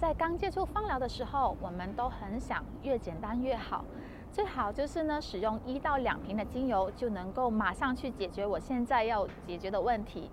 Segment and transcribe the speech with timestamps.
[0.00, 3.84] 在刚接触芳疗的时候，我们都很想越简单越好，
[4.32, 10.30] 最好就是呢使用一到两瓶的精油就能够马上去解决我现在要解决的问题。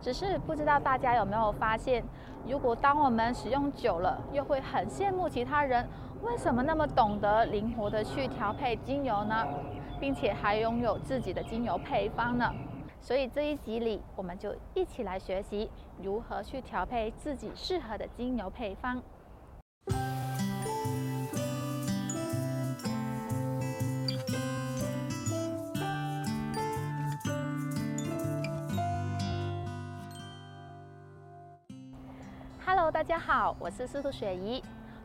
[0.00, 2.04] 只是不知道大家有没有发现，
[2.46, 5.84] 如果当我们使用久了，又会很羡慕其他人
[6.22, 9.44] 为什么那么懂得灵活的去调配精油呢，
[9.98, 12.48] 并且还拥有自己的精油配方呢？
[13.00, 15.70] 所以这一集里，我们就一起来学习
[16.02, 19.02] 如何去调配自己适合的精油配方。
[32.66, 34.62] Hello，大家好，我是司徒雪怡。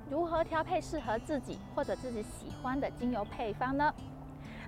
[0.09, 3.93] 如何调配适合自己或者自己喜欢的精油配方呢？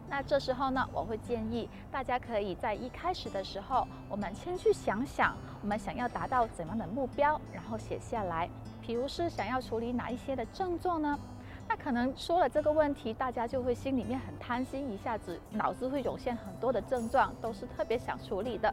[0.07, 8.49] 那这时候呢，我会建议大家可以在一开始的时候，我们先去想想我们想要达到怎样的目标，然后写下来。
[8.81, 11.19] 比如是想要处理哪一些的症状呢？
[11.67, 18.71] 那可能说了这个问题，大家就会心里面很贪心，一下子脑子会涌现很多的症状，都是特别想处理的。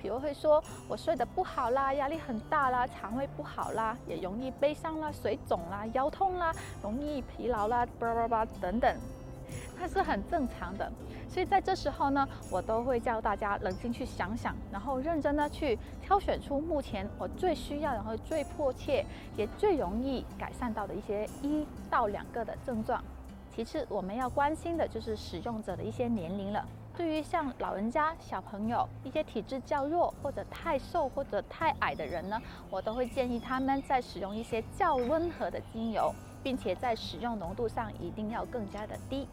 [0.00, 8.96] 比如会说我睡得不好啦，压力很大啦，肠胃不好啦，也容易悲伤啦，水肿啦，腰痛啦，容易疲劳啦，叭叭叭等等。
[9.82, 10.88] 它是很正常的，
[11.28, 19.04] 所以在这时候呢，我都会叫大家冷静去想想，然后认真的去挑选出目前我最需要，然后最迫切，
[19.36, 23.02] 也最容易改善到的一些一到两个的症状。
[23.52, 26.64] 其次，我们要关心的就是使用者的一些年龄了。
[26.96, 39.26] 对于像老人家、小朋友、一些体质较弱或者太瘦或者太矮的人呢，我都会建议他们在使用一些较温和的精油，并且在使用浓度上一定要更加的低。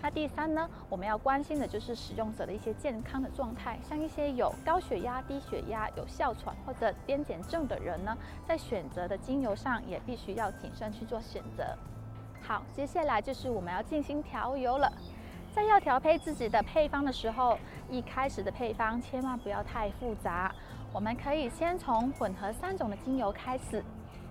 [0.00, 11.76] 那第三呢，我们要关心的就是使用者的一些健康的状态，像一些有高血压、低血压、有哮喘或者癫痫症的人呢，在选择的精油上也必须要谨慎去做选择。
[12.40, 14.90] 好，接下来就是我们要进行调油了。
[15.52, 17.58] 在要调配自己的配方的时候，
[17.90, 20.54] 一开始的配方千万不要太复杂，
[20.92, 23.82] 我们可以先从混合三种的精油开始。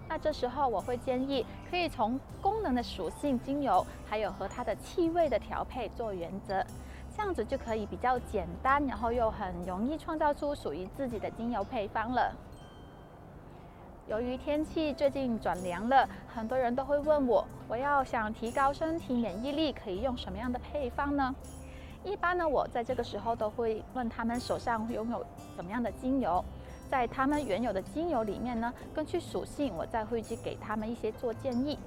[0.10, 6.66] 那这时候我会建议，可以从功能的属性精油，还有和它的气味的调配做原则，
[7.16, 12.34] 这样子就可以比较简单，然后又很容易创造出属于自己的精油配方了。
[14.08, 21.36] 由于天气最近转凉了，很多人都会问我，我要想提高身体免疫力，可以用什么样的配方呢？
[22.06, 25.26] 一般呢，我在这个时候都会问他们手上拥有
[25.58, 26.42] 什么样的精油。
[26.90, 31.78] 在他们原有的精油里面呢，根据属性，我再会去给他们一些做建议。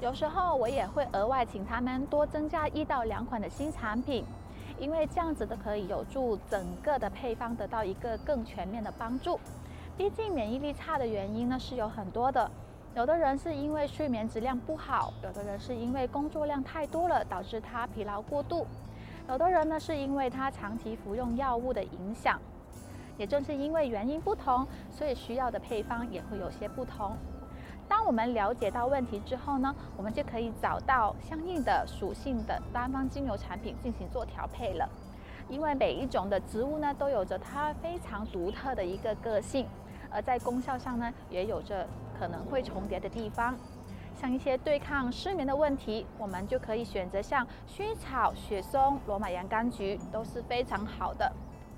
[0.00, 4.24] 有时候我也会额外请他们多增加一到两款的新产品，
[4.78, 9.38] 因为这样子都可以有助整个的配方得到一个更全面的帮助。
[9.98, 12.50] 毕竟免疫力差的原因呢是有很多的，
[12.94, 18.66] 有的人是因为睡眠质量不好，有的人是因为工作量太多了导致他疲劳过度，
[19.28, 22.40] 有的人呢是因为他长期服用药物的影响。
[23.20, 27.14] 也正是因为原因不同，所以需要的配方也会有些不同。
[27.86, 34.88] 当我们了解到问题之后呢，我们就可以找到相应的属性的单方精油产品进行做调配了。
[35.50, 39.66] 因为每一种的植物呢，都有着它非常独特的一个个性，
[40.10, 41.86] 而在功效上呢，也有着
[42.18, 43.54] 可能会重叠的地方。
[44.14, 51.30] 像一些对抗失眠的问题，我们就可以选择像薰衣草、雪松、罗马洋甘菊都是非常好的。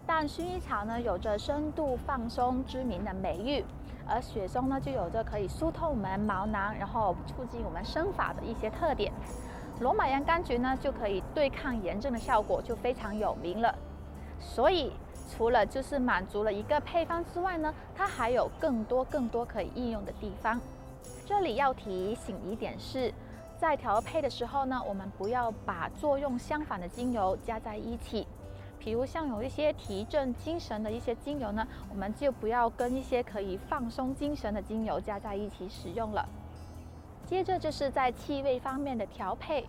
[0.06, 3.64] 但薰衣草呢，有着深度放松知名的美誉，
[4.06, 9.12] 而雪松呢，就有着可以疏透我们毛囊，然后促进我们生发的一些特点。
[9.80, 13.74] 罗马洋甘菊呢，就可以对抗炎症的效果，就非常有名了。
[14.38, 14.92] 所以，
[15.30, 20.60] 除了就是满足了一个配方之外呢，它还有更多更多可以应用的地方。
[21.24, 23.12] 这里要提醒一点是，
[23.56, 28.26] 在调配的时候呢，我们不要把作用相反的精油加在一起。
[28.84, 36.28] 比如像有一些提振精神的一些精油呢，我们就不要跟一些可以放松精神的精油加在一起使用了。
[37.24, 39.64] 接着就是在气味方面的调配，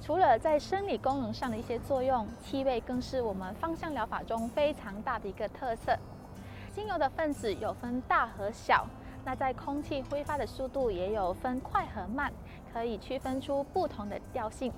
[0.00, 5.98] 除了在生理功能上的一些作用，气味更是我们芳香疗法中非常大的一个特色。
[6.72, 8.86] 精油的分子有分大和小，
[9.24, 12.32] 那在空气挥发的速度也有分快和慢，
[12.72, 14.72] 可以区分出不同的调性。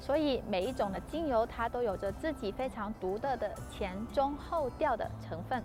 [0.00, 5.62] 所以每一种的精油，它都有着自己非常独特的前中后调的成分，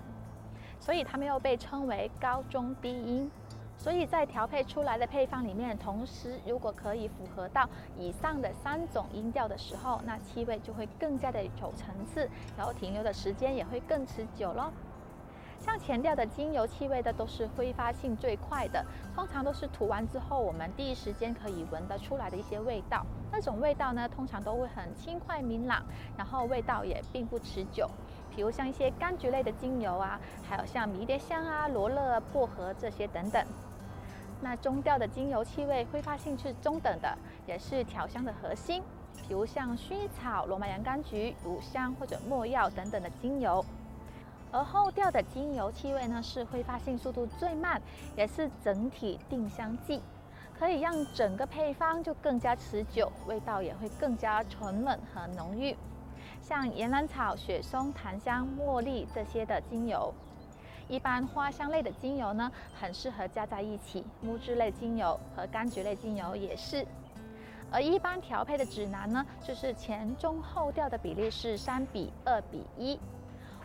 [0.79, 3.29] 所以它们又被称为高中低音。
[3.75, 14.71] 所以在调配出来的配方里面，同时如果可以符合到以上的三种音调的时候，那气味就会更加的有层次，然后停留的时间也会更持久喽。
[15.59, 18.85] 像前调的精油气味的都是挥发性最快的，
[19.15, 23.05] 通常都是涂完之后我们第一时间可以闻得出来的一些味道。
[23.45, 25.83] 那种味道呢，通常都会很轻快明朗，
[26.15, 27.89] 然后味道也并不持久。
[28.33, 30.17] 比如像一些柑橘类的精油啊，
[30.47, 33.45] 还有像迷迭香啊、罗勒、薄荷这些等等。
[34.39, 38.81] 那中调的精油气味挥发性是中等的，也是调香的核心。
[39.27, 43.63] 比如像薰衣草、罗马洋甘菊、乳香或者没药等等的精油。
[44.53, 47.81] 而后调的精油气味呢，是挥发性速度最慢，
[48.15, 50.01] 也是整体定香剂，
[50.63, 55.75] 可以让整个配方就更加持久，味道也会更加醇稳和浓郁。
[56.41, 60.13] 像岩兰草、雪松、檀香、茉莉这些的精油，
[60.87, 62.49] 一般花香类的精油呢，
[62.79, 64.05] 很适合加在一起。
[64.21, 66.87] 木质类精油和柑橘类精油也是。
[67.69, 72.97] 而一般调配的指南呢，就是前中后调的比例是三比二比一。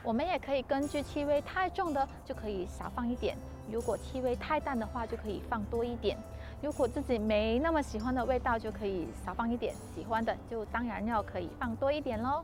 [0.03, 3.37] 我们也可以根据气味太重的就可以少放一点，
[3.71, 6.19] 如果气味太淡的话就可以放多一点。
[6.61, 12.43] 如果自己没那么喜欢的味道就可以少放一点，喜欢的就当然要可以放多一点喽。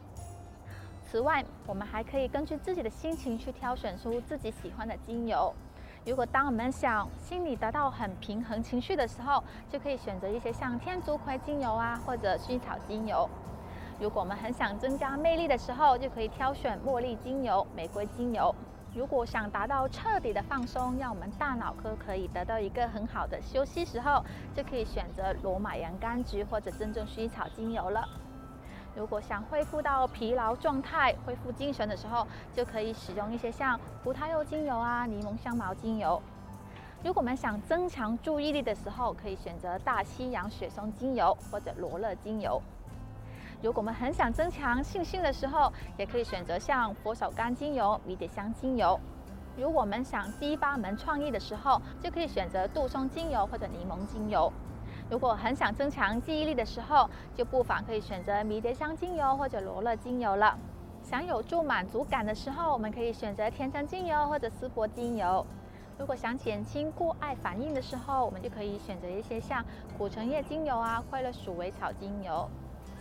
[1.04, 5.52] 此外，我们还可以根据自己的心情去挑选出自己喜欢的精油。
[6.06, 13.28] 如果当我们想心里得到很平衡情绪的时候，就可以选择一些像天竺葵精油啊，或者薰衣草精油。
[14.00, 18.54] 如果我们很想增加魅力的时候，就可以挑选茉莉精油、玫瑰精油。
[18.94, 24.24] 如果想达到彻底的放松，让我们大脑科可以得到一个很好的休息时候，
[24.54, 28.08] 就可以选择罗马洋甘菊或者真正薰衣草精油了。
[28.94, 36.22] 如果想恢复到疲劳状态、恢复精神的时候，就可以使用一些像葡萄柚精油啊、柠檬香茅精油。
[37.02, 42.62] 如果我们想增强注意力的时候，可以选择大西洋雪松精油或者罗勒精油。
[43.64, 49.00] 如果我们很想增强信心的时候，也可以选择像佛手柑精油、迷迭香精油。
[49.56, 54.52] 如果我们想激发我们创意的时候，就可以选择杜松精油或者柠檬精油。
[55.08, 60.58] 如果很想增强记忆力的时候，就不妨可以选择迷迭香精油或者罗勒精油了。
[61.02, 65.46] 想有助满足感的时候，我们可以选择甜橙精油或者丝柏精油。
[65.96, 69.64] 如果想减轻过爱反应的时候，我们就可以选择一些像
[69.96, 72.46] 苦橙叶精油啊、快乐鼠尾草精油。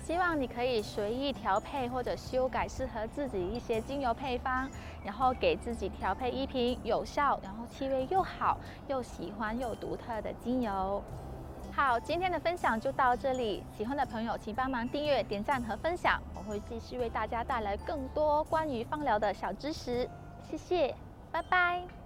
[0.04, 4.70] 希望你可以随意调配或者修改适合自己一些精油配方，
[5.02, 8.58] 然后给自己调配一瓶有效、然后气味又好、
[8.88, 11.02] 又喜欢又独特的精油。
[11.72, 13.64] 好，今天的分享就到这里。
[13.76, 20.08] 喜欢的朋友请帮忙订阅、点赞和分享，我会继续为大家带来更多关于芳疗的小知识。
[20.44, 20.94] 谢谢，
[21.32, 22.03] 拜拜。